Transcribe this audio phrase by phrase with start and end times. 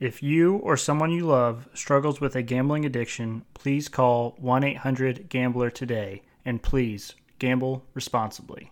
[0.00, 5.28] If you or someone you love struggles with a gambling addiction, please call 1 800
[5.28, 8.70] Gambler today and please gamble responsibly.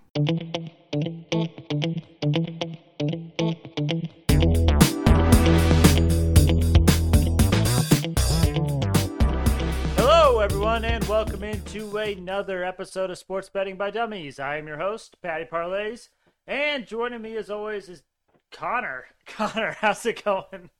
[9.96, 14.38] Hello, everyone, and welcome into another episode of Sports Betting by Dummies.
[14.38, 16.08] I am your host, Patty Parlays,
[16.46, 18.04] and joining me as always is
[18.52, 19.06] Connor.
[19.26, 20.70] Connor, how's it going?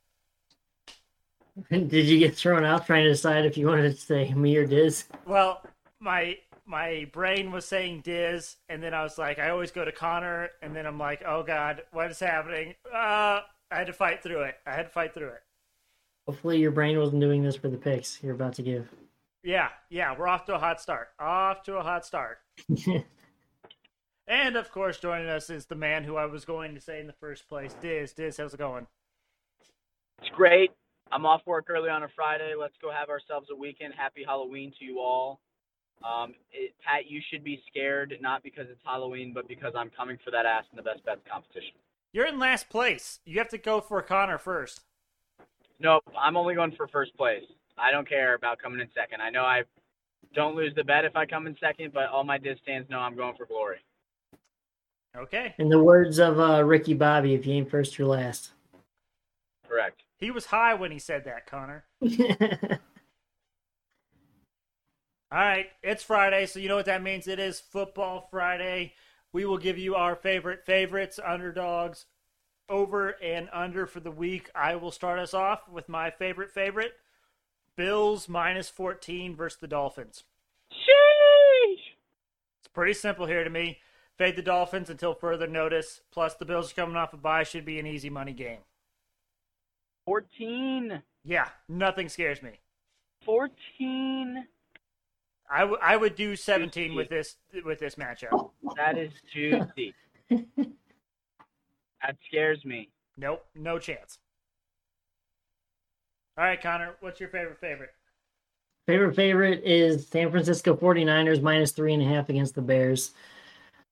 [1.70, 4.66] Did you get thrown out trying to decide if you wanted to say me or
[4.66, 5.04] Diz?
[5.26, 5.62] Well,
[6.00, 6.36] my
[6.66, 10.50] my brain was saying Diz, and then I was like, I always go to Connor,
[10.62, 12.74] and then I'm like, oh god, what is happening?
[12.92, 13.40] Uh,
[13.70, 14.56] I had to fight through it.
[14.66, 15.42] I had to fight through it.
[16.26, 18.88] Hopefully, your brain wasn't doing this for the picks you're about to give.
[19.42, 21.08] Yeah, yeah, we're off to a hot start.
[21.18, 22.38] Off to a hot start.
[24.26, 27.06] and of course, joining us is the man who I was going to say in
[27.06, 28.12] the first place, Diz.
[28.12, 28.88] Diz, how's it going?
[30.20, 30.72] It's great.
[31.12, 32.54] I'm off work early on a Friday.
[32.58, 33.94] Let's go have ourselves a weekend.
[33.96, 35.40] Happy Halloween to you all.
[36.04, 40.18] Um, it, Pat, you should be scared, not because it's Halloween, but because I'm coming
[40.24, 41.74] for that ass in the best bets competition.
[42.12, 43.20] You're in last place.
[43.24, 44.80] You have to go for Connor first.
[45.78, 47.44] Nope, I'm only going for first place.
[47.78, 49.20] I don't care about coming in second.
[49.20, 49.62] I know I
[50.34, 52.98] don't lose the bet if I come in second, but all my Diz stands know
[52.98, 53.78] I'm going for glory.
[55.16, 55.54] Okay.
[55.58, 58.50] In the words of uh, Ricky Bobby, if you ain't first, you're last.
[59.68, 60.02] Correct.
[60.18, 61.84] He was high when he said that, Connor.
[65.32, 67.26] All right, it's Friday, so you know what that means.
[67.28, 68.94] It is Football Friday.
[69.32, 72.06] We will give you our favorite favorites, underdogs,
[72.68, 74.50] over and under for the week.
[74.54, 76.92] I will start us off with my favorite favorite
[77.76, 80.24] Bills minus 14 versus the Dolphins.
[80.72, 81.96] Sheesh!
[82.60, 83.78] It's pretty simple here to me.
[84.16, 86.00] Fade the Dolphins until further notice.
[86.10, 87.42] Plus, the Bills are coming off a bye.
[87.42, 88.60] Should be an easy money game.
[90.06, 91.02] 14.
[91.24, 92.60] Yeah, nothing scares me.
[93.24, 94.46] 14.
[95.50, 98.50] I, w- I would do 17 with this with this matchup.
[98.76, 99.94] That is juicy.
[100.30, 102.88] that scares me.
[103.16, 104.18] Nope, no chance.
[106.38, 107.90] All right, Connor, what's your favorite favorite?
[108.86, 113.12] Favorite favorite is San Francisco 49ers minus three and a half against the Bears.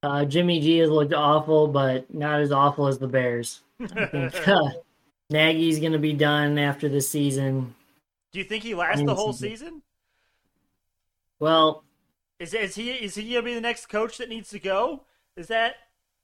[0.03, 3.63] Uh, Jimmy G has looked awful, but not as awful as the Bears.
[3.81, 4.71] I think uh,
[5.31, 7.75] Nagy's going to be done after the season.
[8.33, 9.83] Do you think he lasts the whole season?
[11.39, 11.85] Well,
[12.39, 15.03] is is he is he gonna be the next coach that needs to go?
[15.37, 15.77] Is that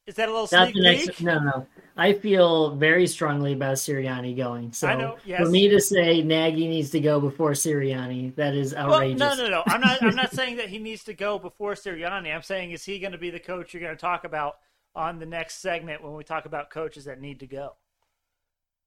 [0.07, 1.21] is that a little sneak peek?
[1.23, 1.67] No, no.
[1.97, 4.73] I feel very strongly about Sirianni going.
[4.73, 5.41] So know, yes.
[5.41, 9.21] for me to say Nagy needs to go before Sirianni, that is Well, outrageous.
[9.21, 9.63] no, no, no.
[9.67, 10.03] I'm not.
[10.03, 12.35] I'm not saying that he needs to go before Sirianni.
[12.35, 14.59] I'm saying is he going to be the coach you're going to talk about
[14.97, 17.75] on the next segment when we talk about coaches that need to go?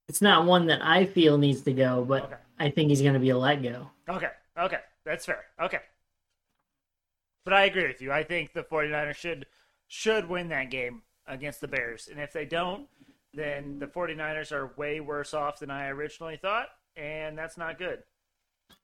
[0.07, 2.35] It's not one that I feel needs to go, but Okay.
[2.59, 3.89] I think he's going to be a let go.
[4.07, 5.45] Okay, okay, that's fair.
[5.61, 5.79] Okay,
[7.45, 8.11] but I agree with you.
[8.11, 9.45] I think the 49ers should
[9.87, 12.87] should win that game against the Bears, and if they don't,
[13.33, 18.03] then the 49ers are way worse off than I originally thought, and that's not good.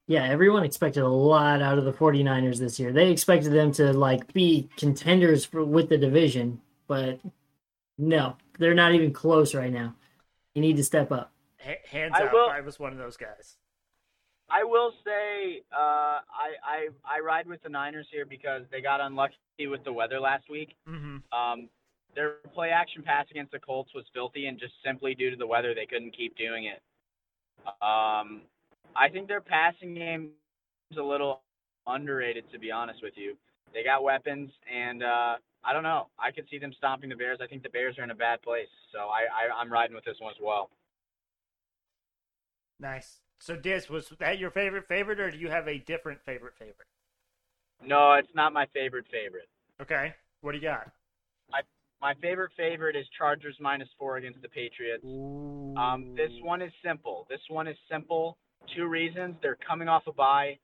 [0.07, 2.91] Yeah, everyone expected a lot out of the 49ers this year.
[2.91, 7.19] They expected them to like be contenders for, with the division, but
[7.99, 9.93] no, they're not even close right now.
[10.55, 11.31] You need to step up.
[11.63, 13.57] H- hands I up, will- I was one of those guys.
[14.51, 15.77] I will say uh,
[16.25, 19.35] I, I I ride with the Niners here because they got unlucky
[19.67, 20.75] with the weather last week.
[20.87, 21.69] hmm Um,
[22.15, 25.45] their play action pass against the Colts was filthy, and just simply due to the
[25.45, 26.81] weather, they couldn't keep doing it.
[27.81, 28.41] Um,
[28.95, 30.31] I think their passing game
[30.89, 31.41] is a little
[31.85, 33.37] underrated, to be honest with you.
[33.73, 36.07] They got weapons, and uh, I don't know.
[36.17, 37.39] I could see them stomping the Bears.
[37.41, 40.05] I think the Bears are in a bad place, so I, I I'm riding with
[40.05, 40.69] this one as well.
[42.79, 43.19] Nice.
[43.39, 46.87] So, Diz, was that your favorite favorite, or do you have a different favorite favorite?
[47.85, 49.49] No, it's not my favorite favorite.
[49.81, 50.91] Okay, what do you got?
[52.01, 55.03] My favorite favorite is Chargers minus four against the Patriots.
[55.03, 57.27] Um, this one is simple.
[57.29, 58.37] This one is simple.
[58.73, 59.35] Two reasons.
[59.41, 60.57] They're coming off a bye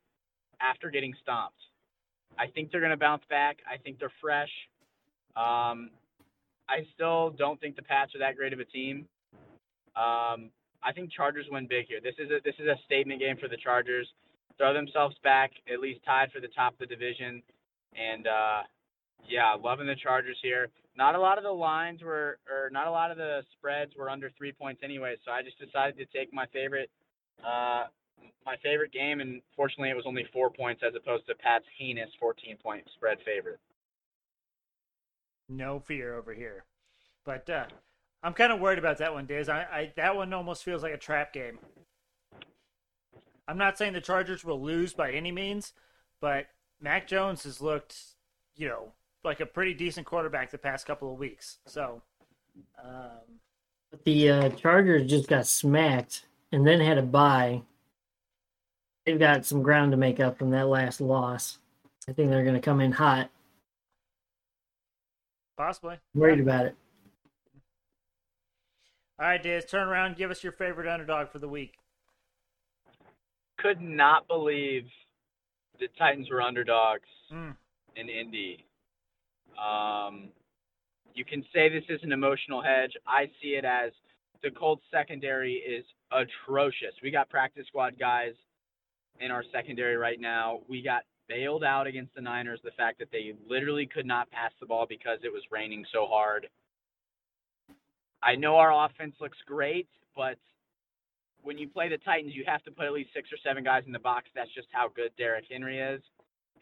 [0.62, 1.58] after getting stomped.
[2.38, 3.58] I think they're going to bounce back.
[3.70, 4.48] I think they're fresh.
[5.36, 5.90] Um,
[6.68, 9.06] I still don't think the Pats are that great of a team.
[9.94, 10.50] Um,
[10.82, 12.00] I think Chargers win big here.
[12.02, 14.08] This is a this is a statement game for the Chargers.
[14.58, 17.42] Throw themselves back, at least tied for the top of the division,
[17.94, 18.62] and uh,
[19.28, 20.68] yeah, loving the Chargers here.
[20.96, 24.08] Not a lot of the lines were, or not a lot of the spreads were
[24.08, 25.16] under three points anyway.
[25.24, 26.88] So I just decided to take my favorite,
[27.44, 27.84] uh,
[28.46, 32.08] my favorite game, and fortunately it was only four points as opposed to Pat's heinous
[32.18, 33.60] 14 point spread favorite.
[35.48, 36.64] No fear over here.
[37.24, 37.66] But uh,
[38.22, 39.48] I'm kind of worried about that one, Diz.
[39.48, 41.58] I, I that one almost feels like a trap game.
[43.48, 45.72] I'm not saying the Chargers will lose by any means,
[46.20, 46.46] but
[46.80, 47.96] Mac Jones has looked,
[48.56, 51.58] you know, like a pretty decent quarterback the past couple of weeks.
[51.66, 52.02] So,
[52.82, 53.40] um,
[53.90, 57.62] but the uh, Chargers just got smacked and then had a bye.
[59.04, 61.58] They've got some ground to make up from that last loss.
[62.08, 63.30] I think they're going to come in hot.
[65.56, 65.96] Possibly.
[66.14, 66.76] Worried about it.
[69.18, 70.16] All right, Diz, turn around.
[70.16, 71.72] Give us your favorite underdog for the week.
[73.58, 74.84] Could not believe
[75.80, 77.56] the Titans were underdogs Mm.
[77.96, 78.66] in Indy.
[79.58, 80.32] Um,
[81.14, 82.94] you can say this is an emotional hedge.
[83.06, 83.92] I see it as
[84.42, 86.94] the Colts secondary is atrocious.
[87.02, 88.34] We got practice squad guys
[89.18, 90.60] in our secondary right now.
[90.68, 92.60] We got bailed out against the Niners.
[92.62, 96.06] The fact that they literally could not pass the ball because it was raining so
[96.06, 96.48] hard.
[98.22, 100.36] I know our offense looks great, but
[101.42, 103.84] when you play the Titans, you have to put at least six or seven guys
[103.86, 104.26] in the box.
[104.34, 106.02] That's just how good Derrick Henry is.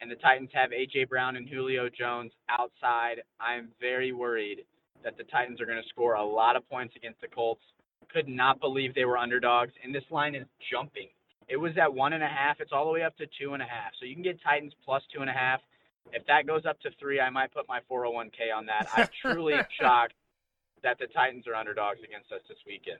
[0.01, 1.05] And the Titans have A.J.
[1.05, 3.23] Brown and Julio Jones outside.
[3.39, 4.65] I'm very worried
[5.03, 7.63] that the Titans are going to score a lot of points against the Colts.
[8.13, 11.07] Could not believe they were underdogs, and this line is jumping.
[11.47, 12.59] It was at one and a half.
[12.59, 13.91] It's all the way up to two and a half.
[13.99, 15.61] So you can get Titans plus two and a half.
[16.11, 18.87] If that goes up to three, I might put my 401k on that.
[18.95, 20.13] I'm truly shocked
[20.83, 22.99] that the Titans are underdogs against us this weekend.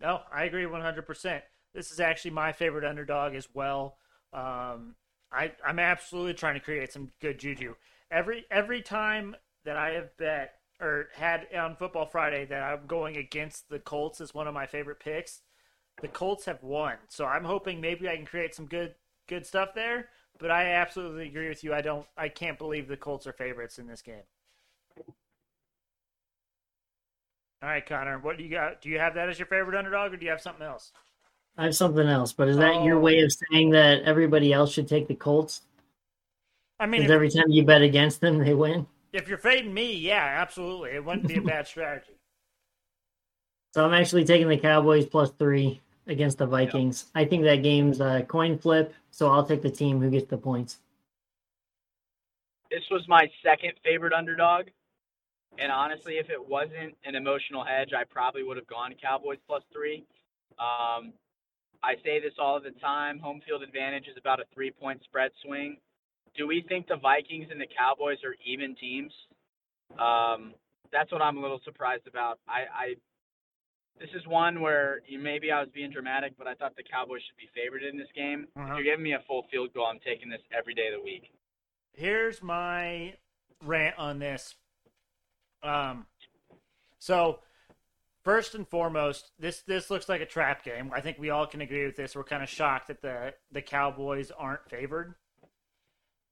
[0.00, 1.42] No, I agree 100%.
[1.74, 3.96] This is actually my favorite underdog as well.
[4.32, 4.96] Um,
[5.30, 7.74] I, I'm absolutely trying to create some good juju.
[8.10, 13.16] Every every time that I have bet or had on Football Friday that I'm going
[13.16, 15.42] against the Colts as one of my favorite picks,
[16.00, 16.96] the Colts have won.
[17.08, 18.94] So I'm hoping maybe I can create some good
[19.28, 20.08] good stuff there.
[20.38, 21.74] But I absolutely agree with you.
[21.74, 22.06] I don't.
[22.16, 24.22] I can't believe the Colts are favorites in this game.
[27.62, 28.18] All right, Connor.
[28.18, 28.80] What do you got?
[28.80, 30.92] Do you have that as your favorite underdog, or do you have something else?
[31.58, 33.00] I have something else, but is that your Oh.
[33.00, 35.62] way of saying that everybody else should take the Colts?
[36.78, 38.86] I mean, Because if, every time you bet against them, they win.
[39.12, 42.14] if you're fading me, yeah, absolutely, it wouldn't be a bad strategy.
[43.74, 47.06] So I'm actually taking the Cowboys plus three against the Vikings.
[47.14, 50.36] I think that game's a coin flip, so I'll take the team who gets the
[50.36, 50.78] points.
[52.70, 54.66] This was my second favorite underdog.
[55.58, 59.62] And honestly, if it wasn't an emotional hedge, I probably would have gone Cowboys plus
[59.72, 60.04] three.
[60.58, 61.12] Um,
[61.82, 65.30] I say this all the time home field advantage is about a three point spread
[65.44, 65.78] swing.
[66.36, 69.12] Do we think the Vikings and the Cowboys are even teams?
[69.98, 70.54] Um,
[70.92, 72.38] that's what I'm a little surprised about.
[72.48, 72.94] I, I
[74.00, 77.20] this is one where you, maybe I was being dramatic, but I thought the Cowboys
[77.26, 78.46] should be favored in this game.
[78.56, 78.72] Uh-huh.
[78.72, 81.04] If you're giving me a full field goal, I'm taking this every day of the
[81.04, 81.30] week.
[81.92, 83.14] Here's my
[83.62, 84.54] rant on this.
[85.62, 86.06] Um,
[86.98, 87.40] so
[88.24, 90.90] first and foremost, this this looks like a trap game.
[90.94, 92.16] I think we all can agree with this.
[92.16, 95.14] We're kind of shocked that the the Cowboys aren't favored.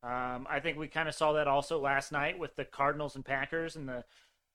[0.03, 3.25] Um, I think we kind of saw that also last night with the Cardinals and
[3.25, 4.05] Packers, and the.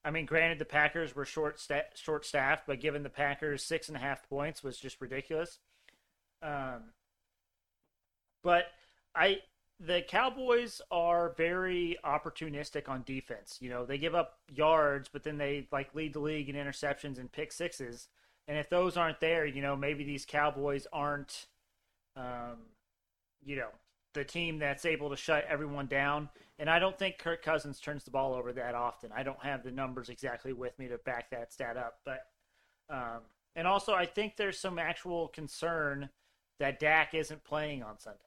[0.06, 3.88] I mean, granted, the Packers were short sta- short staffed, but given the Packers six
[3.88, 5.60] and a half points was just ridiculous.
[6.42, 6.92] Um,
[8.44, 8.66] but
[9.16, 9.40] I
[9.80, 13.58] the Cowboys are very opportunistic on defense.
[13.60, 17.18] You know, they give up yards, but then they like lead the league in interceptions
[17.18, 18.08] and pick sixes.
[18.48, 21.48] And if those aren't there, you know, maybe these Cowboys aren't,
[22.16, 22.58] um,
[23.46, 23.70] you know,
[24.14, 26.30] the team that's able to shut everyone down.
[26.60, 29.12] And I don't think Kirk Cousins turns the ball over that often.
[29.16, 32.28] I don't have the numbers exactly with me to back that stat up, but
[32.90, 33.22] um,
[33.56, 36.10] and also I think there's some actual concern
[36.60, 38.20] that Dak isn't playing on Sunday.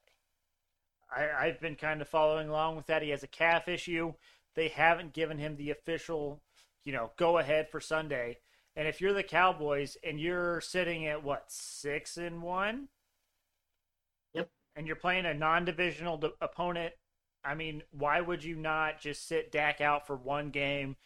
[1.09, 3.01] I, I've been kind of following along with that.
[3.01, 4.13] He has a calf issue.
[4.55, 6.41] They haven't given him the official,
[6.83, 8.39] you know, go ahead for Sunday.
[8.75, 12.89] And if you're the Cowboys and you're sitting at what six and one,
[14.33, 14.49] Yep.
[14.75, 16.93] and you're playing a non-divisional d- opponent,
[17.47, 20.97] I mean, why would you not just sit Dak out for one game,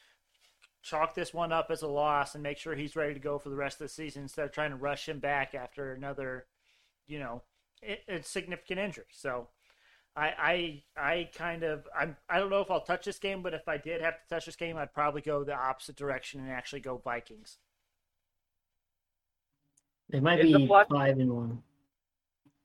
[0.82, 3.50] chalk this one up as a loss, and make sure he's ready to go for
[3.50, 6.46] the rest of the season instead of trying to rush him back after another,
[7.08, 7.44] you know,
[7.84, 9.06] a, a significant injury?
[9.12, 9.48] So.
[10.14, 13.54] I, I I kind of I'm I don't know if I'll touch this game, but
[13.54, 16.52] if I did have to touch this game, I'd probably go the opposite direction and
[16.52, 17.60] actually go Vikings.
[20.10, 21.64] They might Is be plus- five and one.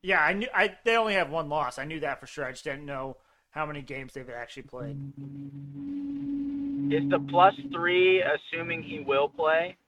[0.03, 1.79] Yeah, I knew I they only have one loss.
[1.79, 2.45] I knew that for sure.
[2.45, 3.17] I just didn't know
[3.57, 4.97] how many games they've actually played.
[6.93, 9.79] Is the plus three assuming he will play?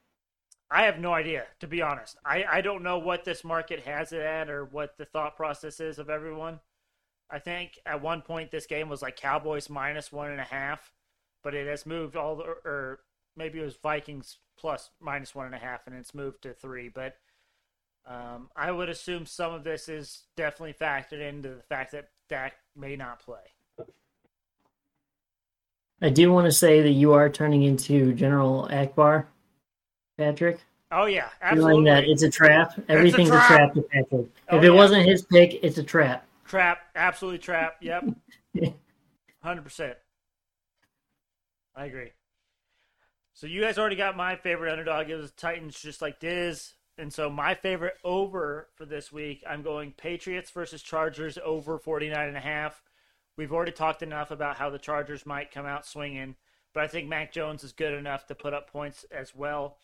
[0.70, 2.16] I have no idea, to be honest.
[2.24, 5.80] I, I don't know what this market has it at or what the thought process
[5.80, 6.60] is of everyone.
[7.30, 10.92] I think at one point this game was like Cowboys minus one and a half,
[11.44, 13.00] but it has moved all the, or
[13.36, 16.88] maybe it was Vikings plus minus one and a half, and it's moved to three.
[16.88, 17.16] But
[18.06, 22.54] um, I would assume some of this is definitely factored into the fact that Dak
[22.74, 23.52] may not play.
[26.00, 29.26] I do want to say that you are turning into General Ackbar,
[30.16, 30.60] Patrick.
[30.90, 31.84] Oh yeah, absolutely.
[31.84, 32.78] that it's a trap.
[32.88, 34.26] Everything's a trap, a trap to Patrick.
[34.48, 34.72] Oh, if it yeah.
[34.72, 36.26] wasn't his pick, it's a trap.
[36.46, 37.76] Trap, absolutely trap.
[37.80, 38.04] Yep,
[39.42, 39.96] hundred percent.
[41.76, 42.12] I agree.
[43.34, 45.10] So you guys already got my favorite underdog.
[45.10, 46.74] It was Titans, just like Diz.
[46.96, 52.28] And so my favorite over for this week, I'm going Patriots versus Chargers over 49
[52.28, 52.82] and a half.
[53.38, 56.34] We've already talked enough about how the Chargers might come out swinging,
[56.74, 59.78] but I think Mac Jones is good enough to put up points as well.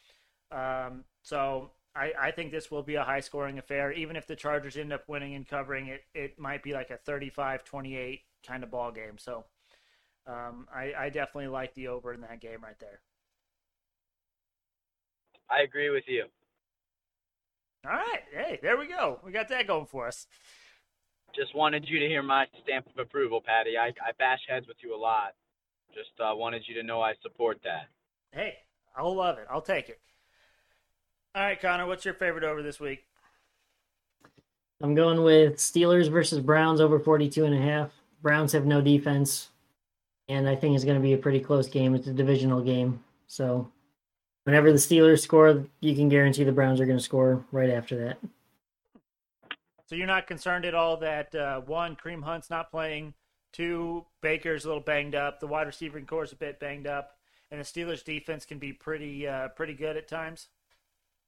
[0.51, 3.93] Um, so I, I, think this will be a high scoring affair.
[3.93, 6.97] Even if the Chargers end up winning and covering it, it might be like a
[6.97, 9.19] 35 28 kind of ball game.
[9.19, 9.45] So
[10.27, 13.01] um, I, I definitely like the over in that game right there.
[15.49, 16.25] I agree with you.
[17.87, 18.23] All right.
[18.33, 19.21] Hey, there we go.
[19.25, 20.27] We got that going for us.
[21.37, 23.77] Just wanted you to hear my stamp of approval, Patty.
[23.77, 25.35] I, I bash heads with you a lot.
[25.93, 27.89] Just uh, wanted you to know I support that.
[28.33, 28.55] Hey,
[28.97, 29.47] I'll love it.
[29.51, 30.01] I'll take it.
[31.35, 33.07] All right, Connor, what's your favorite over this week?
[34.81, 37.91] I'm going with Steelers versus Browns over 42 and a half.
[38.23, 39.49] Browns have no defense,
[40.29, 41.95] and I think it's going to be a pretty close game.
[41.95, 43.69] It's a divisional game, so
[44.45, 47.97] whenever the Steelers score, you can guarantee the Browns are going to score right after
[48.05, 48.19] that.
[49.87, 53.15] So you're not concerned at all that uh, one, Kareem Hunt's not playing,
[53.53, 57.19] two, Baker's a little banged up, the wide receiving core is a bit banged up,
[57.51, 60.49] and the Steelers defense can be pretty uh, pretty good at times.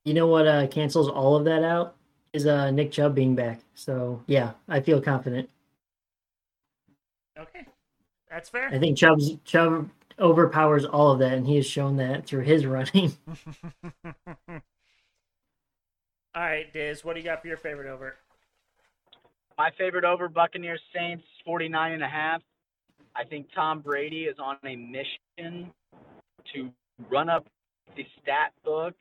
[0.04, 1.96] You know what uh, cancels all of that out
[2.32, 3.60] is uh, Nick Chubb being back.
[3.74, 5.50] So yeah, I feel confident.
[7.38, 7.66] Okay,
[8.30, 8.68] that's fair.
[8.68, 12.64] I think Chubb's Chubb overpowers all of that, and he has shown that through his
[12.66, 13.12] running.
[14.48, 14.60] all
[16.34, 18.16] right, Diz, what do you got for your favorite over?
[19.58, 22.42] My favorite over Buccaneers Saints 49 and a half.
[23.14, 25.72] I think Tom Brady is on a mission
[26.52, 26.70] to
[27.10, 27.46] run up
[27.96, 28.94] the stat book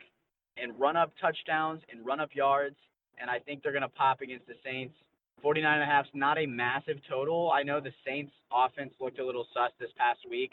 [0.56, 2.78] and run up touchdowns and run up yards.
[3.20, 4.96] And I think they're going to pop against the Saints.
[5.42, 7.52] 49 and a half is not a massive total.
[7.52, 10.52] I know the Saints offense looked a little sus this past week,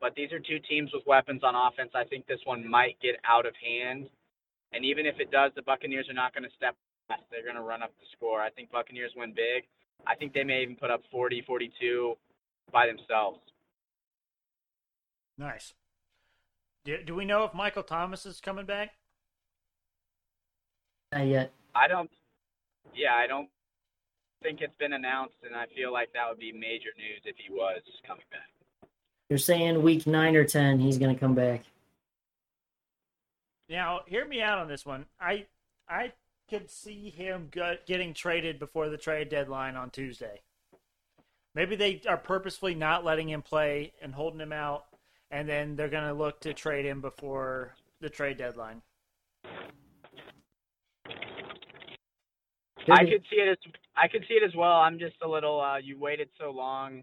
[0.00, 1.90] but these are two teams with weapons on offense.
[1.94, 4.08] I think this one might get out of hand.
[4.72, 6.74] And even if it does, the Buccaneers are not going to step.
[7.08, 8.40] They're going to run up the score.
[8.40, 9.64] I think Buccaneers win big.
[10.06, 12.16] I think they may even put up 40, 42
[12.72, 13.38] by themselves.
[15.38, 15.74] Nice.
[16.84, 18.90] Do, do we know if Michael Thomas is coming back?
[21.12, 21.52] Not yet.
[21.74, 22.10] I don't.
[22.94, 23.48] Yeah, I don't
[24.42, 27.52] think it's been announced, and I feel like that would be major news if he
[27.52, 28.88] was coming back.
[29.30, 31.62] You're saying week nine or ten, he's going to come back.
[33.68, 35.06] Now, hear me out on this one.
[35.18, 35.46] I
[35.88, 36.12] I
[36.48, 37.50] could see him
[37.86, 40.42] getting traded before the trade deadline on Tuesday.
[41.54, 44.86] Maybe they are purposefully not letting him play and holding him out,
[45.30, 48.82] and then they're going to look to trade him before the trade deadline.
[52.90, 54.72] I could see it as I could see it as well.
[54.72, 55.60] I'm just a little.
[55.60, 57.02] Uh, you waited so long,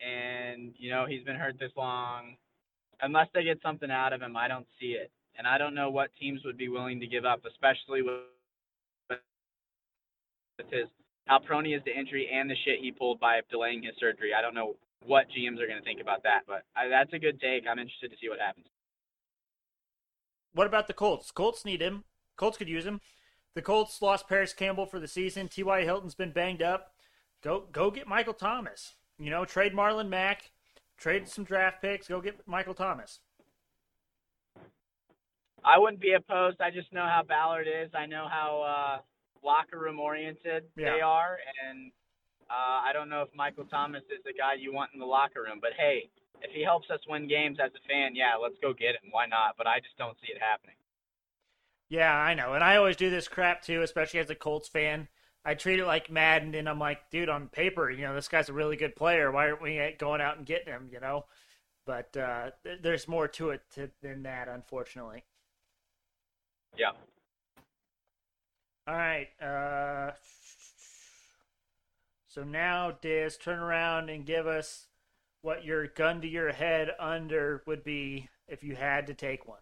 [0.00, 2.36] and you know he's been hurt this long.
[3.00, 5.10] Unless they get something out of him, I don't see it.
[5.36, 8.20] And I don't know what teams would be willing to give up, especially with,
[10.58, 10.88] with his
[11.26, 14.32] how prone he is to injury and the shit he pulled by delaying his surgery.
[14.36, 17.18] I don't know what GMs are going to think about that, but I, that's a
[17.18, 17.64] good take.
[17.66, 18.66] I'm interested to see what happens.
[20.52, 21.30] What about the Colts?
[21.30, 22.04] Colts need him.
[22.36, 23.00] Colts could use him.
[23.54, 25.48] The Colts lost Parris Campbell for the season.
[25.48, 25.84] T.Y.
[25.84, 26.92] Hilton's been banged up.
[27.42, 28.94] Go go get Michael Thomas.
[29.18, 30.50] You know, trade Marlon Mack,
[30.96, 32.08] trade some draft picks.
[32.08, 33.20] Go get Michael Thomas.
[35.64, 36.60] I wouldn't be opposed.
[36.60, 37.90] I just know how Ballard is.
[37.94, 39.02] I know how uh,
[39.44, 40.94] locker room oriented yeah.
[40.94, 41.92] they are, and
[42.50, 45.42] uh, I don't know if Michael Thomas is the guy you want in the locker
[45.42, 45.58] room.
[45.60, 46.08] But hey,
[46.42, 49.10] if he helps us win games as a fan, yeah, let's go get him.
[49.10, 49.56] Why not?
[49.56, 50.76] But I just don't see it happening.
[51.88, 52.54] Yeah, I know.
[52.54, 55.08] And I always do this crap too, especially as a Colts fan.
[55.44, 58.48] I treat it like Madden, and I'm like, dude, on paper, you know, this guy's
[58.48, 59.30] a really good player.
[59.30, 61.26] Why aren't we going out and getting him, you know?
[61.84, 65.24] But uh, th- there's more to it to, than that, unfortunately.
[66.78, 66.92] Yeah.
[68.86, 69.28] All right.
[69.40, 70.12] Uh,
[72.28, 74.88] so now, Diz, turn around and give us
[75.40, 79.60] what your gun to your head under would be if you had to take one.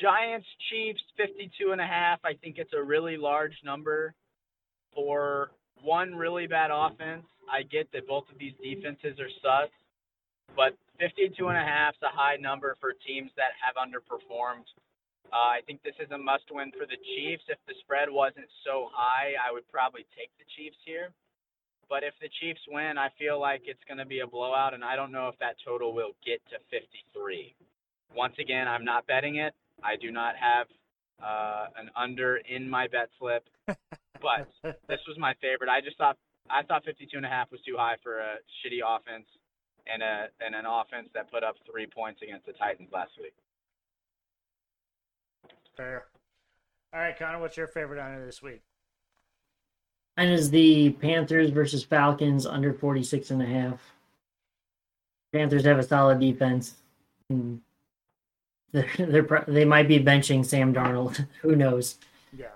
[0.00, 2.20] Giants Chiefs 52 and a half.
[2.24, 4.14] I think it's a really large number
[4.94, 5.50] for
[5.82, 7.26] one really bad offense.
[7.50, 9.70] I get that both of these defenses are sus,
[10.56, 14.64] but 52 and a half is a high number for teams that have underperformed.
[15.32, 17.44] Uh, I think this is a must win for the Chiefs.
[17.48, 21.08] If the spread wasn't so high, I would probably take the Chiefs here.
[21.88, 24.84] But if the Chiefs win, I feel like it's going to be a blowout, and
[24.84, 27.54] I don't know if that total will get to 53.
[28.14, 29.54] Once again, I'm not betting it.
[29.82, 30.66] I do not have
[31.22, 35.70] uh, an under in my bet slip, but this was my favorite.
[35.70, 36.16] I just thought
[36.50, 39.26] I thought 52 and a half was too high for a shitty offense
[39.86, 43.34] and a and an offense that put up three points against the Titans last week.
[45.76, 46.04] Fair.
[46.92, 48.62] All right, Connor, what's your favorite under this week?
[50.16, 53.80] Mine is the Panthers versus Falcons under 46 and a half.
[55.32, 56.74] Panthers have a solid defense.
[57.30, 57.56] Hmm.
[58.72, 61.26] They're, they're they might be benching Sam Darnold.
[61.40, 61.96] Who knows?
[62.36, 62.46] Yeah.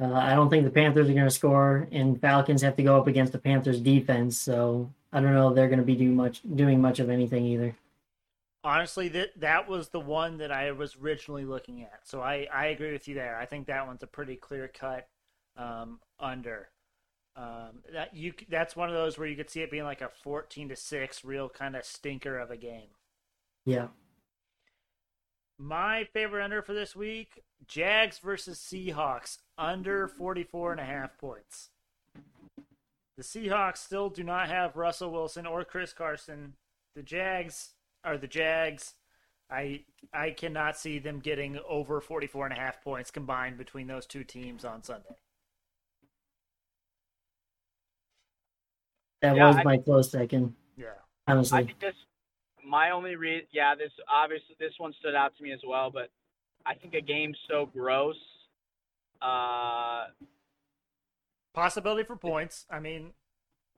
[0.00, 2.96] Uh, I don't think the Panthers are going to score, and Falcons have to go
[2.96, 4.38] up against the Panthers defense.
[4.38, 7.44] So I don't know if they're going to be doing much doing much of anything
[7.44, 7.74] either.
[8.64, 12.00] Honestly, that that was the one that I was originally looking at.
[12.04, 13.36] So I, I agree with you there.
[13.36, 15.06] I think that one's a pretty clear cut
[15.56, 16.70] um, under.
[17.36, 20.08] Um, that you that's one of those where you could see it being like a
[20.22, 22.88] fourteen to six, real kind of stinker of a game.
[23.66, 23.88] Yeah.
[25.58, 31.70] My favorite under for this week: Jags versus Seahawks under 44 and a half points.
[33.16, 36.54] The Seahawks still do not have Russell Wilson or Chris Carson.
[36.96, 37.73] The Jags
[38.04, 38.94] are the Jags.
[39.50, 44.06] I I cannot see them getting over 44 and a half points combined between those
[44.06, 45.16] two teams on Sunday.
[49.22, 50.94] That Yeah, was I- my close second, Yeah.
[51.26, 51.64] I honestly.
[51.64, 51.94] think this
[52.62, 56.10] my only read yeah, this obviously this one stood out to me as well, but
[56.66, 58.16] I think a game so gross
[59.22, 60.08] uh
[61.54, 62.66] Possibility for points.
[62.68, 63.12] I mean,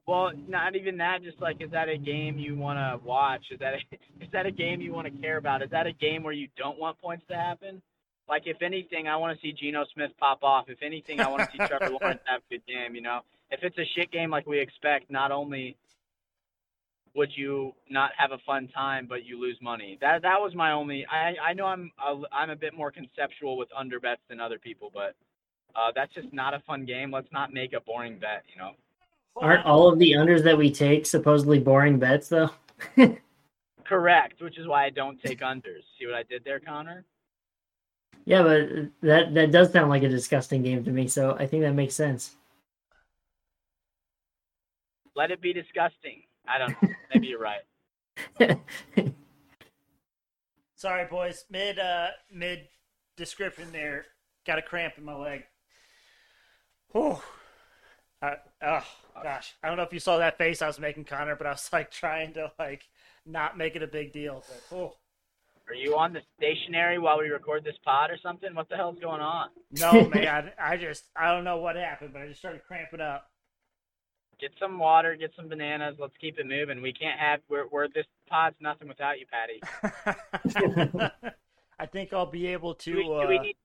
[0.06, 1.22] well, not even that.
[1.22, 3.42] Just like, is that a game you want to watch?
[3.50, 5.62] Is that a, is that a game you want to care about?
[5.62, 7.82] Is that a game where you don't want points to happen?
[8.28, 10.66] Like, if anything, I want to see Geno Smith pop off.
[10.68, 12.94] If anything, I want to see Trevor Lawrence have a good game.
[12.94, 13.20] You know,
[13.50, 15.76] if it's a shit game like we expect, not only
[17.14, 19.96] would you not have a fun time, but you lose money.
[20.00, 21.06] That that was my only.
[21.06, 24.58] I I know I'm a, I'm a bit more conceptual with under bets than other
[24.58, 25.14] people, but
[25.74, 27.12] uh, that's just not a fun game.
[27.12, 28.44] Let's not make a boring bet.
[28.52, 28.72] You know.
[29.36, 32.50] Aren't all of the unders that we take supposedly boring bets though?
[33.84, 35.82] Correct, which is why I don't take unders.
[35.98, 37.04] See what I did there, Connor?
[38.24, 38.68] Yeah, but
[39.02, 41.06] that that does sound like a disgusting game to me.
[41.06, 42.34] So I think that makes sense.
[45.14, 46.22] Let it be disgusting.
[46.48, 46.88] I don't know.
[47.14, 47.60] Maybe you're right.
[50.76, 51.44] Sorry, boys.
[51.50, 52.66] Mid uh mid
[53.16, 54.06] description there.
[54.46, 55.44] Got a cramp in my leg.
[56.92, 57.18] Whew.
[58.22, 58.84] Uh, oh
[59.22, 61.50] gosh, I don't know if you saw that face I was making, Connor, but I
[61.50, 62.88] was like trying to like
[63.26, 64.42] not make it a big deal.
[64.48, 64.94] But oh
[65.68, 68.54] Are you on the stationary while we record this pod or something?
[68.54, 69.48] What the hell's going on?
[69.72, 73.30] no, man, I just I don't know what happened, but I just started cramping up.
[74.40, 75.96] Get some water, get some bananas.
[75.98, 76.82] Let's keep it moving.
[76.82, 79.60] We can't have we're, we're this pod's nothing without you, Patty.
[81.78, 82.92] I think I'll be able to.
[82.92, 83.56] Do we, do uh, we need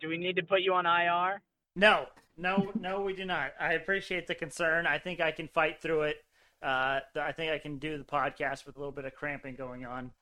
[0.00, 1.40] do we need to put you on IR?
[1.76, 2.06] No,
[2.38, 3.52] no, no, we do not.
[3.60, 4.86] I appreciate the concern.
[4.86, 6.24] I think I can fight through it.
[6.62, 9.84] Uh, I think I can do the podcast with a little bit of cramping going
[9.84, 10.12] on.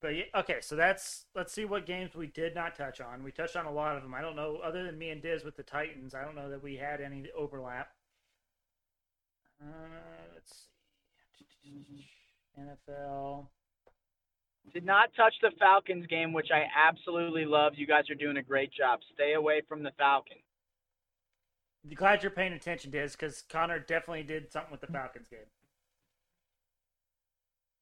[0.00, 3.22] But yeah, okay, so that's let's see what games we did not touch on.
[3.22, 4.14] We touched on a lot of them.
[4.14, 6.62] I don't know, other than me and Diz with the Titans, I don't know that
[6.62, 7.90] we had any overlap.
[9.60, 9.66] Uh,
[10.34, 10.64] let's
[11.62, 12.08] see,
[12.58, 13.46] NFL.
[14.74, 17.74] Did not touch the Falcons game, which I absolutely love.
[17.76, 19.00] You guys are doing a great job.
[19.14, 20.40] Stay away from the Falcons.
[21.94, 25.40] Glad you're paying attention, Diz, because Connor definitely did something with the Falcons game.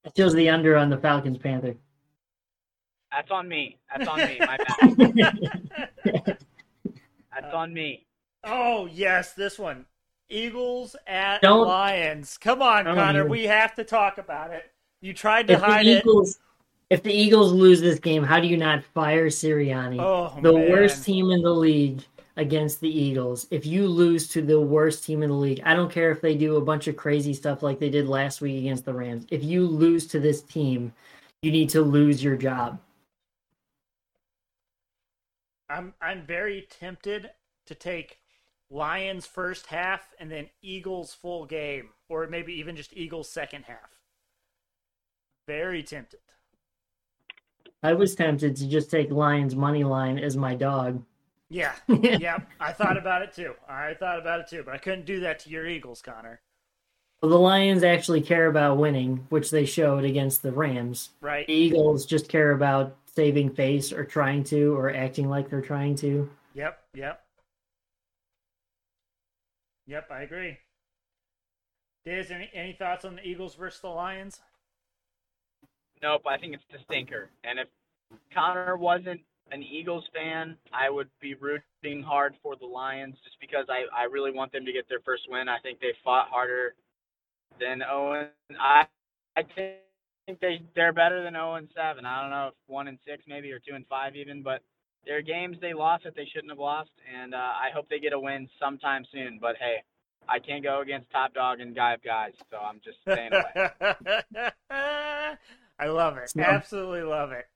[0.07, 1.77] I chose the under on the Falcons Panther.
[3.13, 3.79] That's on me.
[3.95, 4.39] That's on me.
[4.41, 5.37] My bad.
[7.35, 8.07] That's on me.
[8.45, 9.85] Oh yes, this one.
[10.31, 12.39] Eagles at Don't- Lions.
[12.39, 13.23] Come on, Connor.
[13.25, 13.29] yeah.
[13.29, 14.71] We have to talk about it.
[15.03, 15.99] You tried to if the hide it.
[15.99, 16.39] Eagles,
[16.91, 20.01] if the Eagles lose this game, how do you not fire Sirianni?
[20.01, 20.71] Oh the man.
[20.71, 22.03] worst team in the league
[22.37, 23.47] against the Eagles.
[23.51, 26.35] If you lose to the worst team in the league, I don't care if they
[26.35, 29.25] do a bunch of crazy stuff like they did last week against the Rams.
[29.31, 30.93] If you lose to this team,
[31.43, 32.81] you need to lose your job.
[35.69, 37.31] I'm I'm very tempted
[37.67, 38.19] to take
[38.69, 44.01] Lions first half and then Eagles full game, or maybe even just Eagles second half.
[45.47, 46.21] Very tempted.
[47.83, 51.03] I was tempted to just take Lions money line as my dog.
[51.49, 52.39] Yeah, yeah.
[52.61, 53.55] I thought about it too.
[53.69, 56.41] I thought about it too, but I couldn't do that to your Eagles, Connor.
[57.23, 61.11] Well, the Lions actually care about winning, which they showed against the Rams.
[61.21, 61.47] Right.
[61.47, 65.97] The Eagles just care about saving face or trying to or acting like they're trying
[65.97, 66.31] to.
[66.55, 66.79] Yep.
[66.95, 67.23] Yep.
[69.87, 70.11] Yep.
[70.11, 70.59] I agree.
[72.05, 74.41] Diz, any any thoughts on the Eagles versus the Lions?
[76.03, 77.31] Nope, I think it's the stinker.
[77.45, 77.69] And if
[78.35, 79.21] Connor wasn't
[79.53, 84.05] an Eagles fan, I would be rooting hard for the Lions just because I, I
[84.05, 85.49] really want them to get their first win.
[85.49, 86.75] I think they fought harder
[87.59, 88.29] than Owen.
[88.59, 88.87] I
[89.37, 92.05] I think they they're better than 0 and 7.
[92.05, 94.63] I don't know if 1 and 6 maybe or 2 and 5 even, but
[95.07, 97.99] there are games they lost that they shouldn't have lost, and uh, I hope they
[97.99, 99.39] get a win sometime soon.
[99.41, 99.83] But hey,
[100.29, 104.51] I can't go against top dog and guy of guys, so I'm just staying away.
[105.81, 106.31] I love it.
[106.31, 107.47] So- Absolutely love it.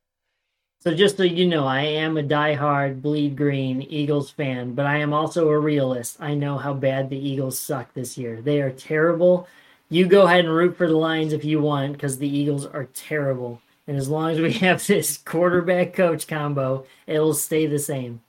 [0.81, 4.99] So just so you know, I am a diehard bleed green Eagles fan, but I
[4.99, 6.19] am also a realist.
[6.21, 8.43] I know how bad the Eagles suck this year.
[8.43, 9.49] They are terrible.
[9.89, 12.85] You go ahead and root for the Lions if you want, because the Eagles are
[12.93, 13.63] terrible.
[13.87, 18.21] And as long as we have this quarterback coach combo, it'll stay the same.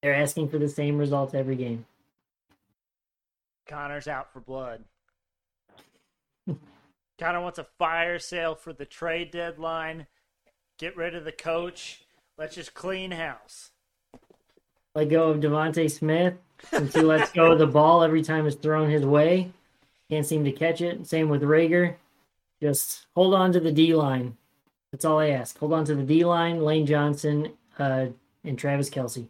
[0.00, 1.84] They're asking for the same results every game.
[3.66, 4.84] Connor's out for blood.
[7.18, 10.06] Connor wants a fire sale for the trade deadline.
[10.78, 12.04] Get rid of the coach.
[12.36, 13.70] Let's just clean house.
[14.94, 16.34] Let go of DeVonta Smith
[16.70, 19.52] since he lets go of the ball every time it's thrown his way.
[20.10, 21.06] Can't seem to catch it.
[21.06, 21.96] Same with Reagor.
[22.60, 24.36] Just hold on to the D line.
[24.92, 25.58] That's all I ask.
[25.58, 28.06] Hold on to the D line, Lane Johnson, uh,
[28.44, 29.28] and Travis Kelce.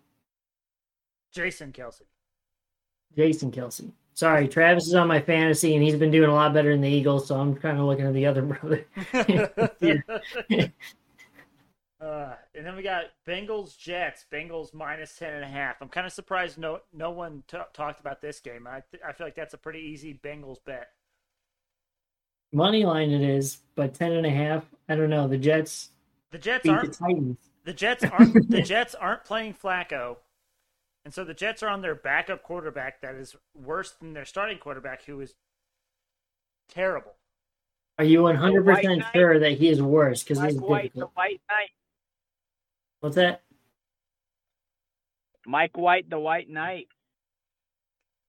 [1.32, 2.02] Jason Kelce.
[3.16, 3.90] Jason Kelce.
[4.14, 6.88] Sorry, Travis is on my fantasy and he's been doing a lot better than the
[6.88, 8.86] Eagles, so I'm kind of looking at the other brother.
[12.00, 14.24] uh, and then we got Bengals Jets.
[14.32, 15.76] Bengals minus ten and a half.
[15.80, 18.66] I'm kind of surprised no no one t- talked about this game.
[18.66, 20.88] I th- I feel like that's a pretty easy Bengals bet.
[22.52, 24.64] Money line it is, but ten and a half.
[24.88, 25.26] I don't know.
[25.26, 25.90] The Jets
[26.30, 27.38] The Jets aren't Titans.
[27.64, 30.18] the Jets aren't the Jets aren't playing Flacco,
[31.04, 34.58] and so the Jets are on their backup quarterback that is worse than their starting
[34.58, 35.34] quarterback, who is
[36.68, 37.14] terrible.
[37.98, 40.22] Are you 100% sure that he is worse?
[40.22, 41.12] Because Mike he's White, the difficult.
[41.14, 41.70] White Knight.
[43.00, 43.42] What's that?
[45.46, 46.88] Mike White, the White Knight.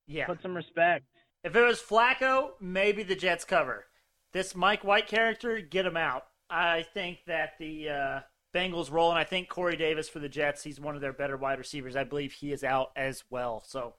[0.06, 0.26] Yeah.
[0.26, 1.04] Put some respect.
[1.42, 3.86] If it was Flacco, maybe the Jets cover.
[4.32, 6.24] This Mike White character, get him out.
[6.50, 8.20] I think that the uh,
[8.56, 10.64] Bengals roll, and I think Corey Davis for the Jets.
[10.64, 11.94] He's one of their better wide receivers.
[11.94, 13.62] I believe he is out as well.
[13.66, 13.94] So,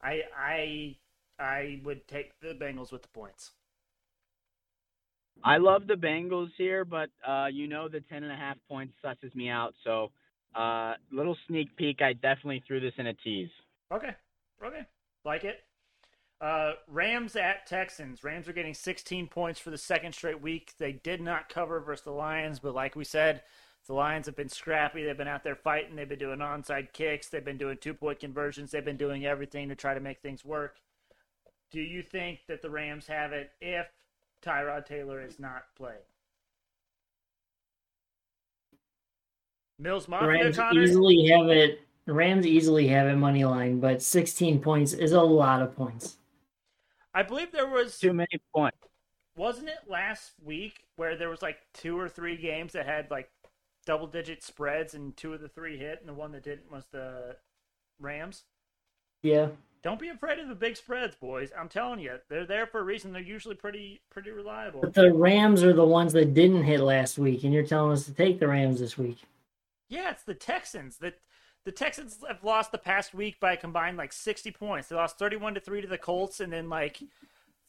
[0.00, 0.96] I I
[1.38, 3.50] I would take the Bengals with the points.
[5.44, 8.94] I love the Bengals here, but uh, you know the ten and a half points
[9.04, 9.74] susses me out.
[9.82, 10.12] So,
[10.54, 12.00] uh, little sneak peek.
[12.02, 13.50] I definitely threw this in a tease.
[13.92, 14.14] Okay,
[14.64, 14.86] okay,
[15.24, 15.56] like it.
[16.40, 18.24] Uh, Rams at Texans.
[18.24, 20.72] Rams are getting 16 points for the second straight week.
[20.76, 23.42] They did not cover versus the Lions, but like we said,
[23.86, 25.04] the Lions have been scrappy.
[25.04, 25.96] They've been out there fighting.
[25.96, 27.28] They've been doing onside kicks.
[27.28, 28.70] They've been doing two point conversions.
[28.70, 30.76] They've been doing everything to try to make things work.
[31.70, 33.86] Do you think that the Rams have it if
[34.44, 35.96] Tyrod Taylor is not playing?
[39.78, 40.82] Mills The Mafia, Rams Connor?
[40.82, 41.80] easily have it.
[42.06, 46.16] The Rams easily have it money line, but 16 points is a lot of points.
[47.14, 48.76] I believe there was Too many points.
[49.36, 53.30] wasn't it last week where there was like two or three games that had like
[53.86, 56.84] double digit spreads and two of the three hit and the one that didn't was
[56.92, 57.36] the
[58.00, 58.44] Rams?
[59.22, 59.48] Yeah.
[59.82, 61.50] Don't be afraid of the big spreads, boys.
[61.58, 63.12] I'm telling you, they're there for a reason.
[63.12, 64.80] They're usually pretty pretty reliable.
[64.80, 68.04] But the Rams are the ones that didn't hit last week, and you're telling us
[68.04, 69.18] to take the Rams this week.
[69.88, 70.98] Yeah, it's the Texans.
[70.98, 71.14] The
[71.64, 74.88] the Texans have lost the past week by a combined like 60 points.
[74.88, 77.02] They lost 31 to 3 to the Colts and then like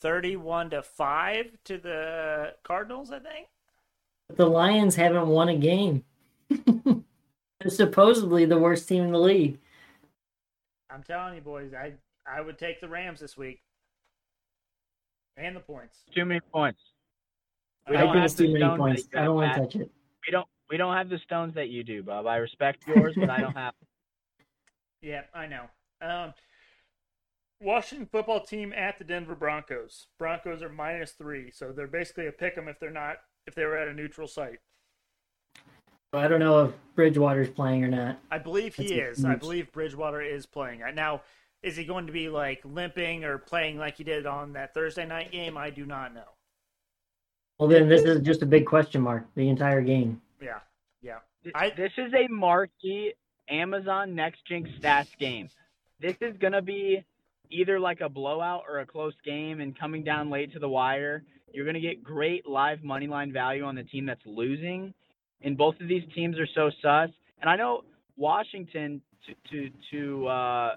[0.02, 3.48] 31 to 5 to the Cardinals, I think.
[4.28, 6.04] But the Lions haven't won a game.
[6.50, 9.60] They're supposedly the worst team in the league.
[10.90, 11.94] I'm telling you, boys, I
[12.26, 13.62] I would take the Rams this week,
[15.38, 16.00] and the points.
[16.14, 16.80] Too many points.
[17.90, 19.04] We I don't think have it's too many points.
[19.16, 19.92] I don't want to touch it.
[20.28, 20.48] We don't.
[20.70, 22.28] We don't have the stones that you do, Bob.
[22.28, 23.74] I respect yours, but I don't have.
[25.02, 25.66] Yeah, I know.
[26.02, 26.34] Um,
[27.60, 30.08] Washington football team at the Denver Broncos.
[30.18, 33.66] Broncos are minus three, so they're basically a pick 'em if they're not if they
[33.66, 34.60] were at a neutral site.
[36.14, 38.20] I don't know if Bridgewater's playing or not.
[38.30, 39.26] I believe he That's is.
[39.26, 41.22] I believe Bridgewater is playing now.
[41.64, 45.06] Is he going to be like limping or playing like he did on that Thursday
[45.06, 45.58] night game?
[45.58, 46.28] I do not know.
[47.58, 50.22] Well, then this is just a big question mark the entire game.
[50.42, 50.60] Yeah,
[51.02, 51.20] yeah.
[51.56, 53.14] I- This is a marquee
[53.50, 55.50] Amazon Next Gen stats game.
[56.00, 57.04] This is gonna be
[57.50, 61.24] either like a blowout or a close game and coming down late to the wire,
[61.54, 64.94] you're going to get great live money line value on the team that's losing.
[65.42, 67.10] And both of these teams are so sus.
[67.42, 67.84] And I know
[68.18, 70.76] Washington to to to uh,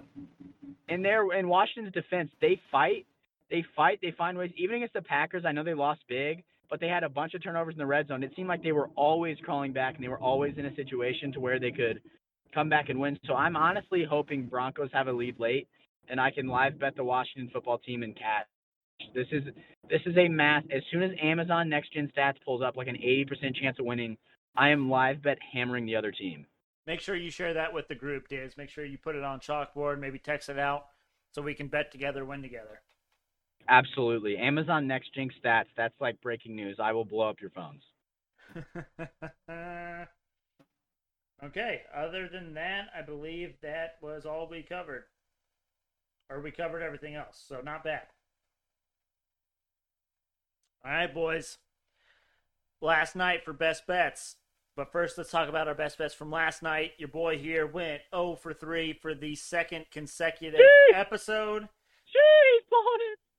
[0.87, 3.05] in their in Washington's defense, they fight,
[3.49, 4.51] they fight, they find ways.
[4.57, 7.43] Even against the Packers, I know they lost big, but they had a bunch of
[7.43, 8.23] turnovers in the red zone.
[8.23, 11.31] It seemed like they were always crawling back and they were always in a situation
[11.33, 12.01] to where they could
[12.53, 13.19] come back and win.
[13.25, 15.67] So I'm honestly hoping Broncos have a lead late
[16.09, 18.45] and I can live bet the Washington football team in cash.
[19.13, 19.43] This is
[19.89, 20.63] this is a math.
[20.71, 24.17] As soon as Amazon Next Gen Stats pulls up like an 80% chance of winning,
[24.55, 26.45] I am live bet hammering the other team.
[26.85, 28.57] Make sure you share that with the group, Diz.
[28.57, 30.85] Make sure you put it on chalkboard, maybe text it out
[31.33, 32.81] so we can bet together, win together.
[33.69, 34.37] Absolutely.
[34.37, 36.77] Amazon Next Gen Stats, that's like breaking news.
[36.81, 37.83] I will blow up your phones.
[41.43, 45.03] okay, other than that, I believe that was all we covered.
[46.29, 48.03] Or we covered everything else, so not bad.
[50.87, 51.57] All right, boys.
[52.79, 54.37] Last night for best bets.
[54.77, 56.91] But first, let's talk about our best bets from last night.
[56.97, 60.93] Your boy here went 0 for 3 for the second consecutive Jeez.
[60.97, 61.63] episode.
[61.63, 62.77] Jeez,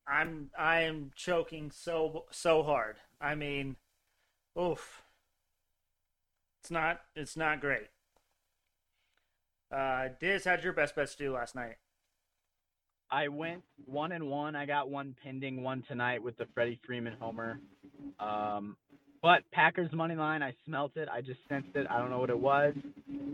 [0.07, 2.97] I'm I am choking so so hard.
[3.19, 3.77] I mean,
[4.59, 5.01] oof.
[6.61, 7.87] It's not it's not great.
[9.71, 11.77] Uh, Diz, how'd your best bets do last night?
[13.11, 14.55] I went one and one.
[14.55, 17.59] I got one pending, one tonight with the Freddie Freeman homer.
[18.19, 18.77] Um,
[19.21, 21.09] but Packers money line, I smelt it.
[21.11, 21.87] I just sensed it.
[21.89, 22.73] I don't know what it was.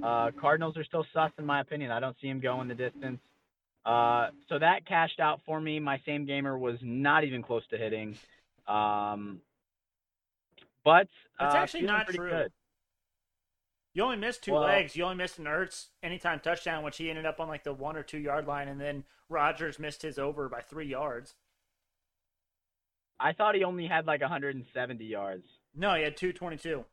[0.03, 1.91] Uh, Cardinals are still sus in my opinion.
[1.91, 3.19] I don't see him going the distance.
[3.85, 5.79] Uh, so that cashed out for me.
[5.79, 8.17] My same gamer was not even close to hitting.
[8.67, 9.41] Um,
[10.83, 11.07] but
[11.39, 12.29] uh, it's actually not true.
[12.29, 12.51] Good.
[13.95, 14.97] You only missed two well, legs.
[14.97, 17.95] You only missed an Ertz anytime touchdown, which he ended up on like the one
[17.95, 21.34] or two yard line, and then Rodgers missed his over by three yards.
[23.17, 25.47] I thought he only had like 170 yards.
[25.73, 26.84] No, he had 222.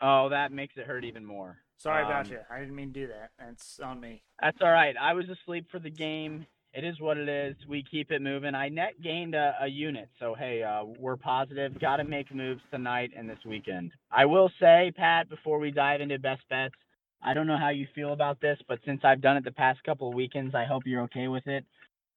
[0.00, 1.58] Oh, that makes it hurt even more.
[1.76, 2.40] Sorry um, about you.
[2.50, 3.30] I didn't mean to do that.
[3.38, 4.24] That's on me.
[4.42, 4.96] That's all right.
[5.00, 6.46] I was asleep for the game.
[6.78, 7.56] It is what it is.
[7.68, 8.54] We keep it moving.
[8.54, 11.76] I net gained a, a unit, so hey, uh, we're positive.
[11.80, 13.90] Got to make moves tonight and this weekend.
[14.12, 16.76] I will say, Pat, before we dive into best bets,
[17.20, 19.82] I don't know how you feel about this, but since I've done it the past
[19.82, 21.64] couple of weekends, I hope you're okay with it.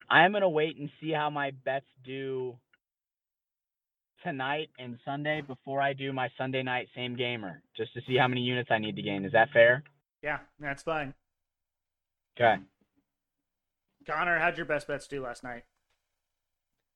[0.08, 2.56] I am gonna wait and see how my bets do
[4.22, 8.28] tonight and Sunday before I do my Sunday night same gamer, just to see how
[8.28, 9.24] many units I need to gain.
[9.24, 9.82] Is that fair?
[10.22, 11.14] Yeah, that's fine.
[12.38, 12.62] Okay.
[14.06, 15.64] Connor, how'd your best bets do last night?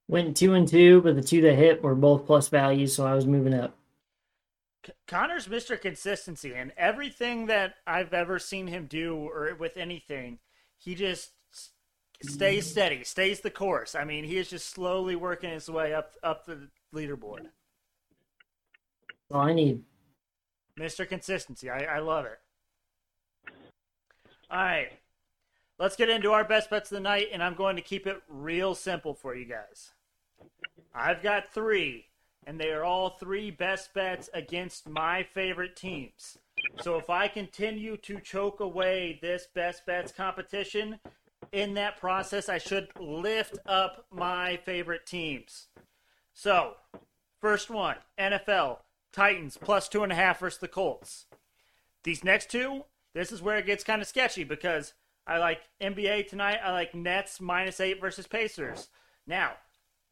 [0.08, 3.14] Went two and two, but the two that hit were both plus values, so I
[3.14, 3.76] was moving up.
[5.08, 5.80] Connor's Mr.
[5.80, 10.38] Consistency, and everything that I've ever seen him do, or with anything,
[10.78, 11.30] he just
[12.22, 13.96] stays steady, stays the course.
[13.96, 17.48] I mean, he is just slowly working his way up up the leaderboard.
[19.32, 19.82] All I need.
[20.78, 21.08] Mr.
[21.08, 21.68] Consistency.
[21.68, 22.38] I, I love it.
[24.50, 24.92] All right.
[25.78, 28.22] Let's get into our best bets of the night, and I'm going to keep it
[28.28, 29.92] real simple for you guys.
[30.94, 32.06] I've got three,
[32.46, 36.38] and they are all three best bets against my favorite teams.
[36.80, 40.98] So if I continue to choke away this best bets competition,
[41.52, 45.68] in that process, I should lift up my favorite teams.
[46.34, 46.74] So,
[47.40, 48.78] first one NFL
[49.12, 51.26] Titans plus two and a half versus the Colts.
[52.04, 52.84] These next two,
[53.14, 54.92] this is where it gets kind of sketchy because
[55.26, 56.60] I like NBA tonight.
[56.62, 58.88] I like Nets minus eight versus Pacers.
[59.26, 59.52] Now,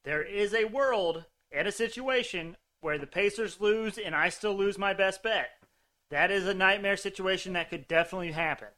[0.05, 4.77] there is a world and a situation where the Pacers lose and I still lose
[4.77, 5.51] my best bet.
[6.11, 8.69] That is a nightmare situation that could definitely happen.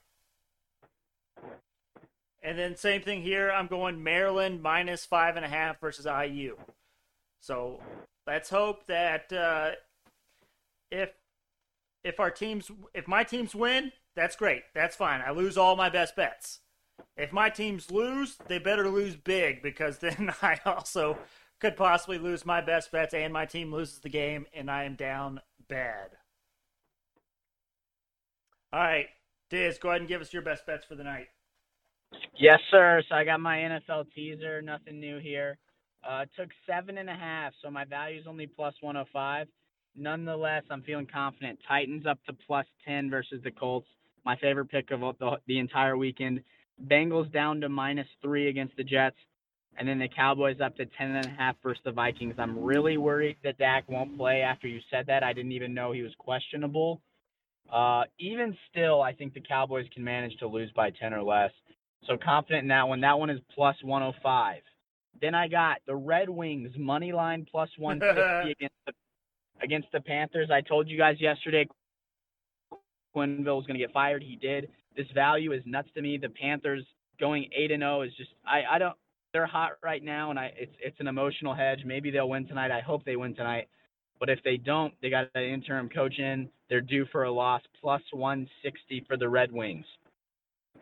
[2.42, 3.51] And then same thing here.
[3.51, 6.57] I'm going Maryland minus five and a half versus IU.
[7.40, 7.81] So
[8.27, 9.70] let's hope that uh,
[10.90, 11.11] if
[12.05, 14.62] if our teams if my teams win, that's great.
[14.74, 15.20] That's fine.
[15.20, 16.61] I lose all my best bets.
[17.16, 21.18] If my teams lose, they better lose big because then I also
[21.61, 24.94] could possibly lose my best bets and my team loses the game and I am
[24.94, 26.11] down bad.
[28.72, 29.07] All right,
[29.48, 31.29] Diz, go ahead and give us your best bets for the night.
[32.38, 33.02] Yes, sir.
[33.09, 34.61] So I got my NFL teaser.
[34.61, 35.57] Nothing new here.
[36.09, 39.48] Uh, took seven and a half, so my value is only plus 105.
[39.96, 41.59] Nonetheless, I'm feeling confident.
[41.66, 43.88] Titans up to plus 10 versus the Colts.
[44.27, 46.43] My favorite pick of the, the entire weekend.
[46.85, 49.17] Bengals down to minus three against the Jets.
[49.79, 52.35] And then the Cowboys up to 10 and a half versus the Vikings.
[52.37, 55.23] I'm really worried that Dak won't play after you said that.
[55.23, 57.01] I didn't even know he was questionable.
[57.73, 61.53] Uh, even still, I think the Cowboys can manage to lose by 10 or less.
[62.09, 63.01] So confident in that one.
[63.03, 64.62] That one is plus 105.
[65.21, 68.93] Then I got the Red Wings money line plus 150 against the
[69.62, 70.51] against the Panthers.
[70.51, 71.67] I told you guys yesterday
[73.16, 74.22] Quenneville was going to get fired.
[74.22, 74.68] He did.
[74.96, 76.18] This value is nuts to me.
[76.18, 76.85] The Panthers
[77.18, 78.96] going 8 and 0 is just I I don't
[79.33, 81.81] they're hot right now and I it's it's an emotional hedge.
[81.85, 82.70] Maybe they'll win tonight.
[82.70, 83.68] I hope they win tonight.
[84.18, 86.48] But if they don't, they got an interim coach in.
[86.70, 89.85] They're due for a loss plus 160 for the Red Wings.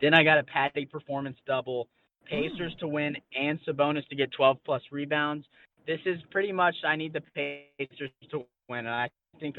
[0.01, 1.87] Then I got a Patty performance double,
[2.29, 5.45] Pacers to win and Sabonis to get 12 plus rebounds.
[5.85, 9.57] This is pretty much I need the Pacers to win, and I think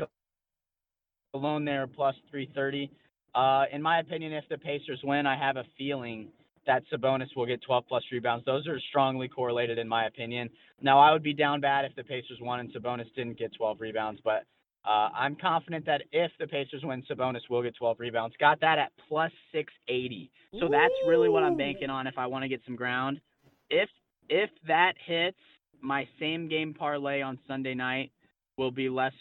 [1.37, 2.91] alone there plus 330.
[3.35, 6.29] Uh, in my opinion, if the Pacers win, I have a feeling
[6.67, 8.45] that Sabonis will get 12 plus rebounds.
[8.45, 10.51] Those are strongly correlated in my opinion.
[10.81, 13.81] Now I would be down bad if the Pacers won and Sabonis didn't get 12
[13.81, 14.45] rebounds, but
[14.87, 18.37] uh, I'm confident that if the Pacers win, Sabonis will get 12 rebounds.
[18.39, 20.31] Got that at plus 680.
[20.61, 23.21] So that's really what I'm banking on if I want to get some ground.
[23.69, 23.89] If
[24.29, 25.37] if that hits,
[25.81, 28.11] my same game parlay on Sunday night
[28.57, 29.13] will be less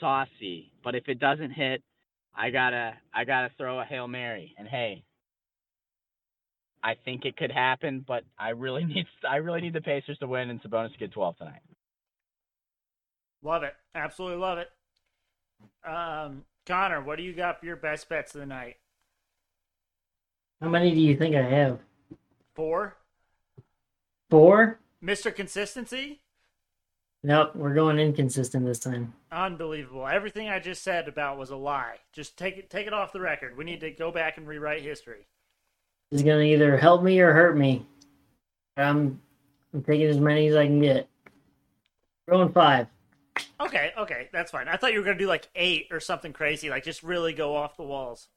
[0.00, 0.72] saucy.
[0.82, 1.82] But if it doesn't hit,
[2.36, 4.54] I gotta I gotta throw a hail mary.
[4.58, 5.04] And hey,
[6.82, 10.26] I think it could happen, but I really need I really need the Pacers to
[10.26, 11.62] win and Sabonis to get 12 tonight.
[13.42, 14.68] Love it, absolutely love it.
[15.86, 18.76] Um, Connor, what do you got for your best bets of the night?
[20.62, 21.78] How many do you think I have?
[22.54, 22.96] Four,
[24.30, 24.80] Four?
[25.00, 26.20] Mister Consistency.
[27.26, 29.14] Nope, we're going inconsistent this time.
[29.32, 30.06] Unbelievable.
[30.06, 31.96] Everything I just said about was a lie.
[32.12, 33.56] Just take it take it off the record.
[33.56, 35.26] We need to go back and rewrite history.
[36.12, 37.86] It's gonna either help me or hurt me.
[38.76, 39.22] I'm
[39.72, 41.08] I'm taking as many as I can get.
[42.28, 42.88] Going five.
[43.58, 44.68] Okay, okay, that's fine.
[44.68, 47.56] I thought you were gonna do like eight or something crazy, like just really go
[47.56, 48.28] off the walls.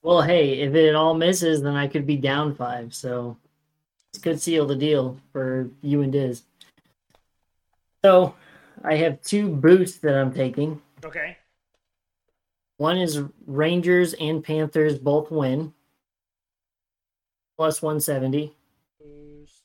[0.00, 2.94] Well, hey, if it all misses, then I could be down five.
[2.94, 3.36] So
[4.12, 6.44] this could seal the deal for you and Diz.
[8.04, 8.34] So
[8.84, 10.80] I have two boosts that I'm taking.
[11.04, 11.36] Okay.
[12.76, 15.72] One is Rangers and Panthers both win.
[17.56, 18.54] Plus 170.
[19.00, 19.62] Boost.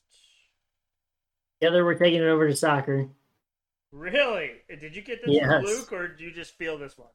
[1.60, 3.08] The other, we're taking it over to soccer.
[3.92, 4.50] Really?
[4.68, 5.46] Did you get this Yes.
[5.48, 7.08] from Luke, or did you just feel this one?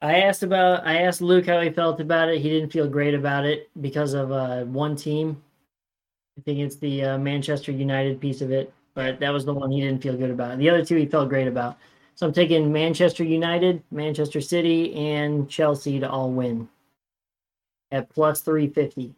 [0.00, 2.40] I asked about I asked Luke how he felt about it.
[2.40, 5.42] He didn't feel great about it because of uh, one team.
[6.38, 9.70] I think it's the uh, Manchester United piece of it, but that was the one
[9.70, 10.58] he didn't feel good about.
[10.58, 11.78] The other two he felt great about.
[12.14, 16.68] So I'm taking Manchester United, Manchester City, and Chelsea to all win
[17.90, 19.14] at plus 350.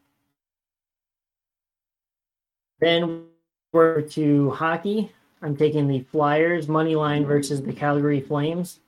[2.81, 3.25] Then
[3.73, 5.11] we're to hockey.
[5.43, 8.81] I'm taking the Flyers money line versus the Calgary Flames.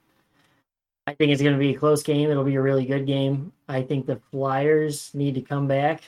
[1.07, 2.31] I think it's going to be a close game.
[2.31, 3.53] It'll be a really good game.
[3.68, 6.03] I think the Flyers need to come back,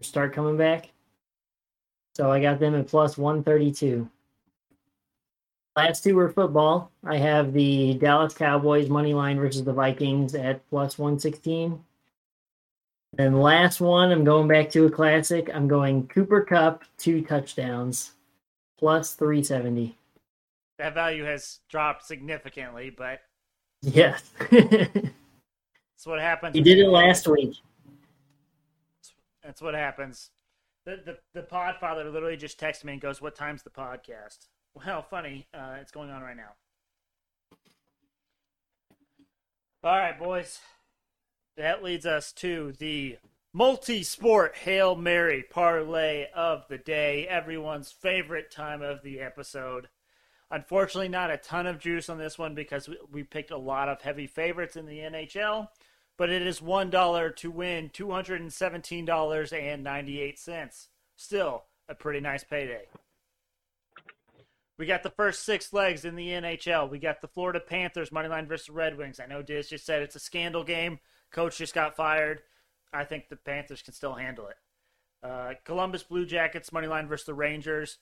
[0.00, 0.91] start coming back.
[2.14, 4.08] So I got them at plus 132.
[5.74, 6.90] Last two were football.
[7.04, 11.82] I have the Dallas Cowboys money line versus the Vikings at plus 116.
[13.14, 15.50] Then last one, I'm going back to a classic.
[15.54, 18.12] I'm going Cooper Kupp, two touchdowns,
[18.78, 19.96] plus 370.
[20.78, 23.20] That value has dropped significantly, but
[23.82, 24.30] Yes.
[24.50, 26.54] that's what happens.
[26.54, 27.56] he did it last week.
[29.42, 30.30] That's what happens.
[30.84, 35.02] The, the the Podfather literally just texted me and goes, "What time's the podcast?" Well,
[35.02, 35.46] funny.
[35.52, 36.54] Uh, it's going on right now.
[39.84, 40.60] All right, boys.
[41.56, 43.18] That leads us to the
[43.52, 47.26] multi-sport Hail Mary parlay of the day.
[47.28, 49.88] Everyone's favorite time of the episode.
[50.50, 53.88] Unfortunately, not a ton of juice on this one because we, we picked a lot
[53.88, 55.68] of heavy favorites in the NHL.
[56.18, 60.88] But it is one dollar to win two hundred and seventeen dollars and ninety-eight cents.
[61.16, 62.86] Still a pretty nice payday.
[64.78, 66.90] We got the first six legs in the NHL.
[66.90, 69.20] We got the Florida Panthers money line versus the Red Wings.
[69.20, 70.98] I know Diz just said it's a scandal game.
[71.30, 72.40] Coach just got fired.
[72.92, 74.56] I think the Panthers can still handle it.
[75.22, 77.98] Uh, Columbus Blue Jackets money line versus the Rangers.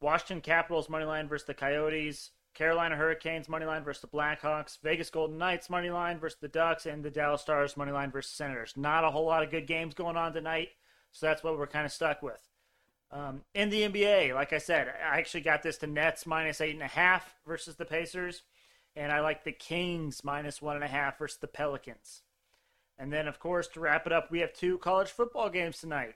[0.00, 2.30] Washington Capitals money line versus the Coyotes.
[2.56, 4.78] Carolina Hurricanes money line versus the Blackhawks.
[4.82, 8.32] Vegas Golden Knights money line versus the Ducks, and the Dallas Stars money line versus
[8.32, 8.72] Senators.
[8.76, 10.70] Not a whole lot of good games going on tonight,
[11.12, 12.40] so that's what we're kind of stuck with.
[13.12, 16.74] Um, in the NBA, like I said, I actually got this to Nets minus eight
[16.74, 18.42] and a half versus the Pacers,
[18.96, 22.22] and I like the Kings minus one and a half versus the Pelicans.
[22.98, 26.14] And then, of course, to wrap it up, we have two college football games tonight.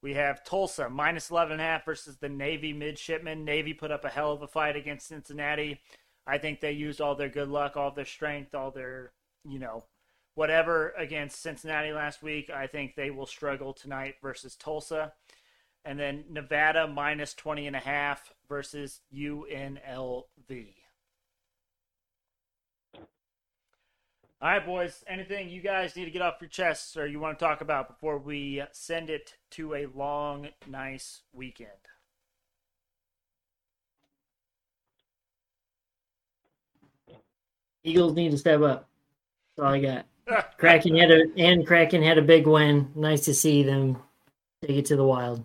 [0.00, 3.44] We have Tulsa minus 11.5 versus the Navy midshipmen.
[3.44, 5.80] Navy put up a hell of a fight against Cincinnati.
[6.26, 9.12] I think they used all their good luck, all their strength, all their,
[9.44, 9.84] you know,
[10.34, 12.48] whatever against Cincinnati last week.
[12.50, 15.14] I think they will struggle tonight versus Tulsa.
[15.84, 20.74] and then Nevada minus 20 and a half versus UNLV.
[24.40, 25.02] All right, boys.
[25.08, 27.88] Anything you guys need to get off your chests or you want to talk about
[27.88, 31.70] before we send it to a long, nice weekend?
[37.82, 38.88] Eagles need to step up.
[39.56, 40.06] That's all I got.
[40.58, 42.92] Kraken had a and Kraken had a big win.
[42.94, 43.96] Nice to see them
[44.62, 45.42] take it to the Wild.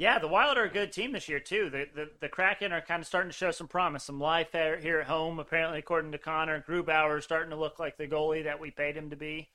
[0.00, 1.68] Yeah, the Wild are a good team this year too.
[1.68, 5.00] The, the the Kraken are kind of starting to show some promise, some life here
[5.00, 5.38] at home.
[5.38, 8.96] Apparently, according to Connor, Grubauer is starting to look like the goalie that we paid
[8.96, 9.50] him to be.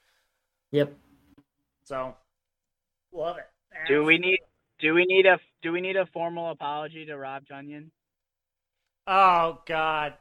[0.70, 0.94] Yep.
[1.86, 2.14] So,
[3.12, 3.48] love it.
[3.88, 4.38] Do we need
[4.78, 7.90] do we need a do we need a formal apology to Rob Tonyan?
[9.08, 10.14] Oh God.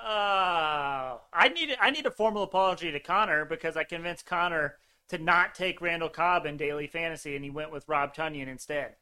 [0.00, 4.76] Oh, I need I need a formal apology to Connor because I convinced Connor
[5.08, 8.94] to not take Randall Cobb in daily fantasy, and he went with Rob Tonyan instead.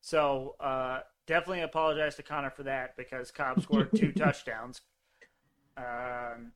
[0.00, 4.80] So uh, definitely apologize to Connor for that because Cobb scored two touchdowns.
[5.76, 6.52] Um,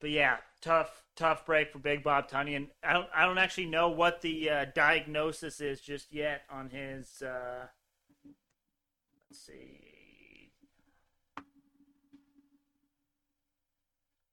[0.00, 2.68] but yeah, tough tough break for Big Bob Tonyan.
[2.82, 7.22] I don't I don't actually know what the uh, diagnosis is just yet on his.
[7.22, 7.66] Uh,
[9.30, 10.50] let's see.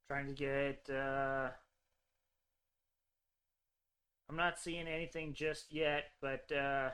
[0.08, 0.90] Trying to get.
[0.90, 1.50] Uh,
[4.30, 6.90] I'm not seeing anything just yet, but uh,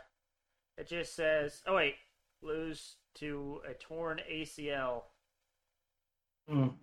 [0.77, 1.95] it just says, "Oh wait,
[2.41, 5.03] lose to a torn ACL."
[6.49, 6.73] Mm.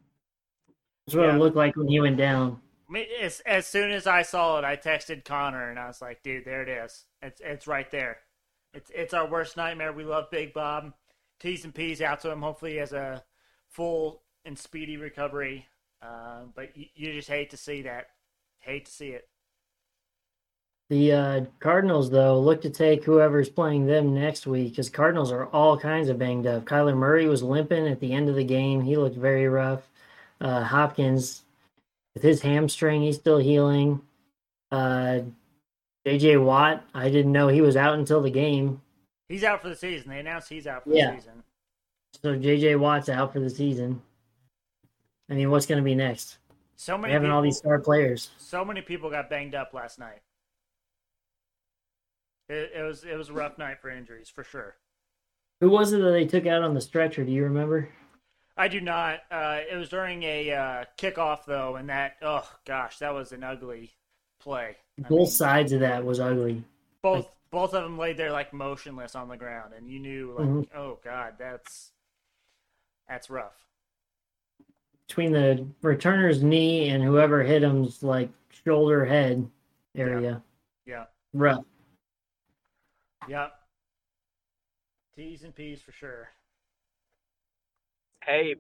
[1.07, 1.35] That's what Yeah.
[1.37, 2.61] it looked like when he went down.
[2.89, 6.03] I mean, as, as soon as I saw it, I texted Connor and I was
[6.03, 7.07] like, "Dude, there it is.
[7.23, 8.19] It's it's right there.
[8.75, 9.93] It's it's our worst nightmare.
[9.93, 10.93] We love Big Bob.
[11.39, 12.43] T's and P's out to him.
[12.43, 13.25] Hopefully, he has a
[13.69, 15.67] full and speedy recovery.
[16.03, 18.09] Uh, but you, you just hate to see that.
[18.61, 19.29] Hate to see it.
[20.91, 25.47] The uh, Cardinals, though, look to take whoever's playing them next week because Cardinals are
[25.47, 26.65] all kinds of banged up.
[26.65, 28.81] Kyler Murray was limping at the end of the game.
[28.83, 29.89] He looked very rough.
[30.41, 31.45] Uh, Hopkins,
[32.15, 34.01] with his hamstring, he's still healing.
[34.73, 35.21] Uh,
[36.05, 38.81] JJ Watt, I didn't know he was out until the game.
[39.29, 40.11] He's out for the season.
[40.11, 41.13] They announced he's out for Yeah.
[41.13, 41.43] the season.
[42.21, 44.03] So JJ Watt's out for the season.
[45.31, 46.39] I mean, what's going to be next?
[46.75, 48.31] So many having people, all these star players.
[48.39, 50.19] so many people got banged up last night.
[52.51, 54.75] It, it was it was a rough night for injuries for sure.
[55.61, 57.25] Who was it that they took out on the stretcher?
[57.25, 57.89] Do you remember?
[58.57, 59.21] I do not.
[59.31, 63.45] Uh, it was during a uh, kickoff though, and that oh gosh, that was an
[63.45, 63.93] ugly
[64.41, 64.77] play.
[64.99, 66.65] I Both mean, sides of that was ugly.
[67.03, 70.47] both both of them laid there like motionless on the ground, and you knew like,
[70.49, 70.67] Mhm.
[70.75, 71.93] oh god, that's
[73.09, 73.65] that's rough.
[75.07, 78.31] between the returner's knee and whoever hit him's like
[78.65, 79.49] shoulder head
[79.97, 80.41] area.
[80.87, 81.65] Yeah, Rough.
[83.31, 83.53] Yep.
[85.17, 86.29] T's and P's for sure.
[88.25, 88.57] Hey,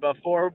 [0.00, 0.54] before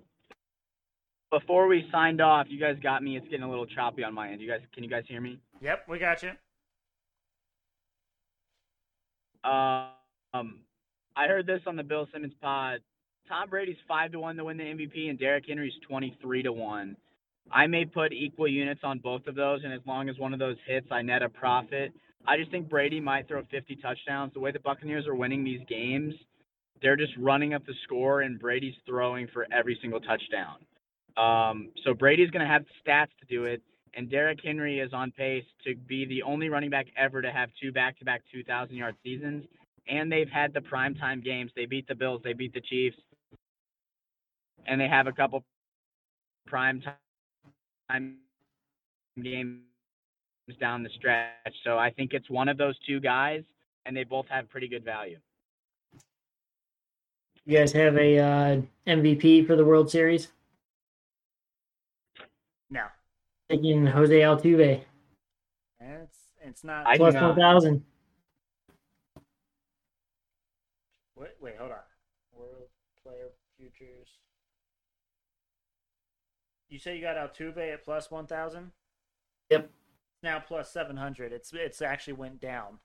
[1.32, 3.18] before we signed off, you guys got me.
[3.18, 4.42] It's getting a little choppy on my end.
[4.42, 5.40] You guys, can you guys hear me?
[5.62, 6.32] Yep, we got you.
[9.44, 10.60] Um,
[11.16, 12.80] I heard this on the Bill Simmons pod.
[13.28, 16.52] Tom Brady's five to one to win the MVP, and Derrick Henry's twenty three to
[16.52, 16.96] one.
[17.52, 20.40] I may put equal units on both of those, and as long as one of
[20.40, 21.94] those hits, I net a profit.
[22.26, 24.34] I just think Brady might throw 50 touchdowns.
[24.34, 26.14] The way the Buccaneers are winning these games,
[26.82, 30.58] they're just running up the score, and Brady's throwing for every single touchdown.
[31.16, 33.62] Um, so Brady's going to have stats to do it,
[33.96, 37.50] and Derrick Henry is on pace to be the only running back ever to have
[37.62, 39.46] two back-to-back 2,000-yard seasons.
[39.90, 41.52] And they've had the primetime games.
[41.56, 42.22] They beat the Bills.
[42.24, 42.98] They beat the Chiefs.
[44.68, 45.44] And they have a couple
[46.46, 46.84] prime
[47.90, 48.18] time
[49.22, 49.62] games
[50.56, 51.54] down the stretch.
[51.64, 53.44] So I think it's one of those two guys,
[53.86, 55.20] and they both have pretty good value.
[57.46, 60.30] You guys have a uh, MVP for the World Series?
[62.70, 62.84] No,
[63.50, 64.82] Taking Jose Altuve
[65.80, 66.88] it's it's not.
[66.88, 67.84] I do one thousand.
[71.16, 71.78] wait, wait, hold on.
[72.34, 72.70] World
[73.04, 74.08] Player Futures.
[76.70, 78.72] You say you got Altuve at plus one thousand?
[79.50, 79.70] Yep.
[80.28, 81.32] Now plus seven hundred.
[81.32, 82.80] It's it's actually went down.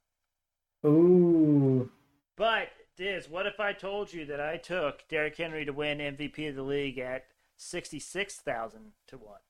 [0.86, 1.90] Ooh,
[2.36, 6.48] But Diz, what if I told you that I took Derrick Henry to win MVP
[6.50, 7.24] of the league at
[7.56, 9.40] sixty six thousand to one,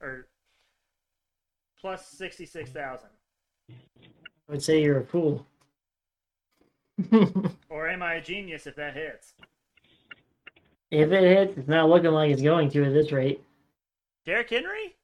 [0.00, 0.26] or
[1.80, 3.10] plus sixty six thousand?
[3.70, 3.74] I
[4.48, 5.46] would say you're a fool.
[7.70, 9.34] Or am I a genius if that hits?
[10.90, 13.44] if it hits, it's not looking like it's going to at this rate.
[14.26, 14.96] Derrick Henry?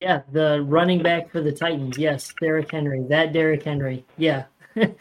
[0.00, 1.98] Yeah, the running back for the Titans.
[1.98, 3.04] Yes, Derrick Henry.
[3.08, 4.04] That Derrick Henry.
[4.16, 4.44] Yeah.
[4.76, 4.94] I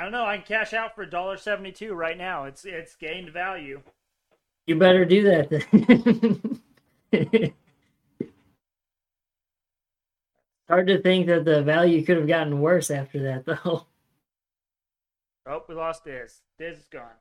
[0.00, 0.24] don't know.
[0.24, 2.44] I can cash out for $1.72 right now.
[2.44, 3.82] It's it's gained value.
[4.66, 6.60] You better do that then.
[10.68, 13.86] Hard to think that the value could have gotten worse after that, though.
[15.46, 16.42] Oh, we lost Diz.
[16.58, 17.16] Diz is gone.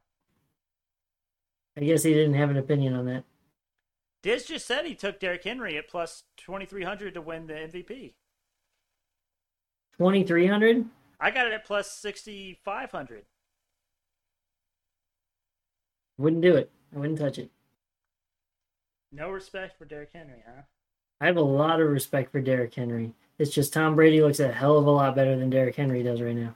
[1.78, 3.24] I guess he didn't have an opinion on that.
[4.24, 8.14] Diz just said he took Derrick Henry at plus 2,300 to win the MVP.
[9.98, 10.86] 2,300?
[11.20, 13.26] I got it at plus 6,500.
[16.18, 16.72] Wouldn't do it.
[16.96, 17.52] I wouldn't touch it.
[19.12, 20.64] No respect for Derrick Henry, huh?
[21.22, 23.14] I have a lot of respect for Derrick Henry.
[23.40, 26.22] It's just Tom Brady looks a hell of a lot better than Derrick Henry does
[26.22, 26.56] right now.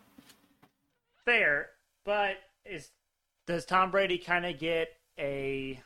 [1.26, 1.70] Fair,
[2.06, 2.90] but is
[3.48, 4.90] does Tom Brady kind of get
[5.20, 5.80] a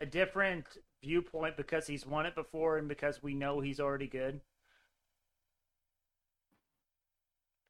[0.00, 0.66] a different
[1.02, 4.40] viewpoint because he's won it before and because we know he's already good?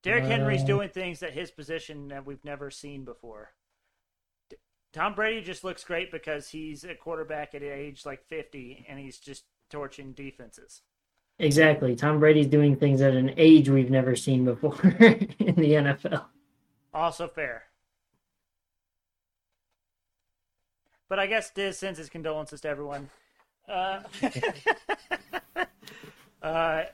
[0.02, 3.52] Derrick Henry's Uh, doing things at his position that we've never seen before.
[4.48, 4.56] D-
[4.92, 9.18] Tom Brady just looks great because he's a quarterback at age like 50 and he's
[9.18, 10.82] just torching defenses.
[11.38, 11.94] Exactly.
[11.96, 16.26] Tom Brady's doing things at an age we've never seen before in the NFL.
[16.92, 17.64] Also fair.
[21.10, 23.10] But I guess Diz sends his condolences to everyone.
[23.68, 24.02] Uh,
[26.42, 26.84] uh,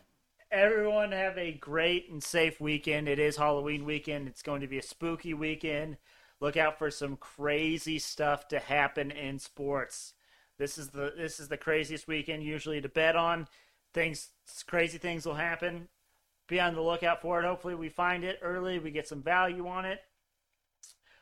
[0.50, 3.08] everyone have a great and safe weekend.
[3.08, 4.26] It is Halloween weekend.
[4.26, 5.98] It's going to be a spooky weekend.
[6.40, 10.14] Look out for some crazy stuff to happen in sports.
[10.58, 13.46] This is the this is the craziest weekend usually to bet on.
[13.92, 14.30] Things
[14.66, 15.88] crazy things will happen.
[16.48, 17.44] Be on the lookout for it.
[17.44, 18.78] Hopefully we find it early.
[18.78, 20.00] We get some value on it.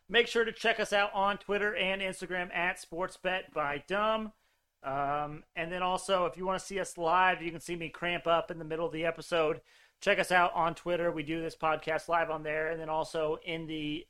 [0.09, 4.33] Make sure to check us out on Twitter and Instagram at SportsBet by Dumb.
[4.83, 7.89] Um, and then also, if you want to see us live, you can see me
[7.89, 9.63] cramp up in the middle of the episode.
[10.03, 11.11] Check us out on Twitter.
[11.11, 12.71] We do this podcast live on there.
[12.71, 14.07] And then also in the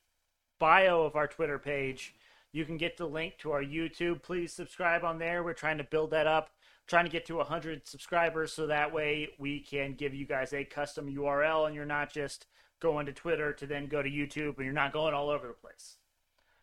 [0.58, 2.16] bio of our Twitter page,
[2.50, 4.22] you can get the link to our YouTube.
[4.22, 5.44] Please subscribe on there.
[5.44, 6.50] We're trying to build that up,
[6.88, 10.64] trying to get to 100 subscribers so that way we can give you guys a
[10.64, 12.46] custom URL and you're not just
[12.84, 15.54] going to Twitter to then go to YouTube and you're not going all over the
[15.54, 15.96] place.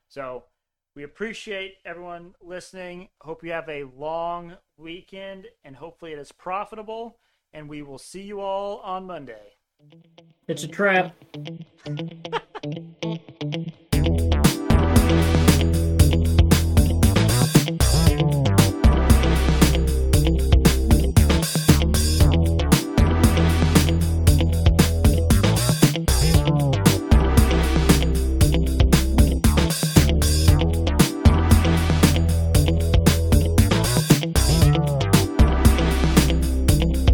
[0.08, 0.44] So
[0.96, 3.10] we appreciate everyone listening.
[3.22, 7.18] Hope you have a long weekend and hopefully it is profitable.
[7.54, 9.56] And we will see you all on Monday.
[10.48, 11.16] It's a trap.